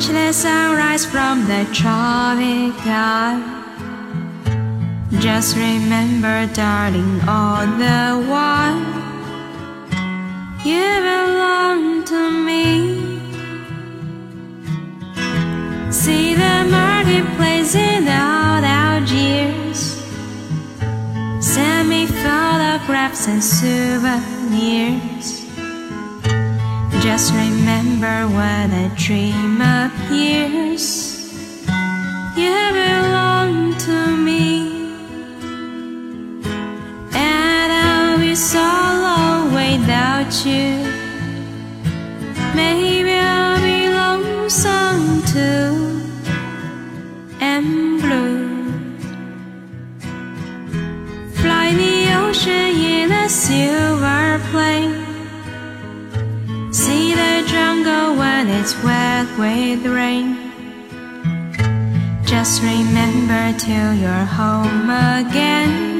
Watch 0.00 0.08
the 0.08 0.32
sunrise 0.32 1.04
from 1.04 1.46
the 1.46 1.66
tropic. 1.74 2.72
Just 5.20 5.56
remember, 5.56 6.46
darling, 6.54 7.20
all 7.28 7.66
the 7.66 8.24
while 8.26 8.80
you 10.64 10.80
belong 11.04 12.02
to 12.06 12.30
me. 12.30 13.20
See 15.92 16.32
the 16.32 16.64
marketplace 16.70 17.74
without 17.74 18.64
Algiers. 18.64 20.00
Send 21.44 21.90
me 21.90 22.06
photographs 22.06 23.28
and 23.28 23.44
souvenirs. 23.44 25.49
Just 27.02 27.32
remember 27.32 28.28
when 28.28 28.70
a 28.72 28.94
dream 28.94 29.62
appears. 29.62 31.32
You 32.36 32.58
belong 32.72 33.74
to 33.78 34.16
me. 34.16 34.92
And 37.14 37.72
I'll 37.72 38.18
be 38.18 38.34
so 38.34 38.60
alone 38.60 39.54
without 39.54 40.44
you. 40.44 40.84
Maybe 42.54 42.99
it's 58.60 58.74
wet 58.84 59.26
with 59.38 59.86
rain. 59.86 60.36
Just 62.26 62.62
remember 62.62 63.58
till 63.58 63.94
you're 63.94 64.26
home 64.38 64.90
again. 64.90 65.99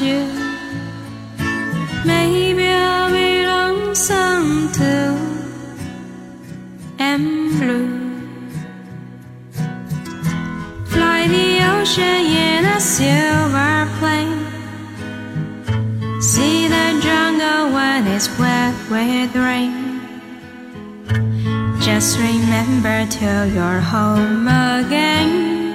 You. 0.00 0.22
Maybe 2.04 2.66
I'll 2.68 3.10
be 3.10 3.44
lonesome 3.44 4.70
too. 4.72 5.16
And 6.98 7.58
blue. 7.58 7.90
Fly 10.86 11.26
the 11.26 11.48
ocean 11.74 12.26
in 12.48 12.64
a 12.64 12.80
silver 12.80 13.88
plane. 13.98 14.46
See 16.20 16.68
the 16.68 17.00
jungle 17.02 17.74
when 17.74 18.06
it's 18.06 18.28
wet 18.38 18.74
with 18.88 19.34
rain. 19.34 20.00
Just 21.80 22.18
remember 22.18 23.06
till 23.10 23.46
you're 23.46 23.80
home 23.80 24.46
again. 24.46 25.71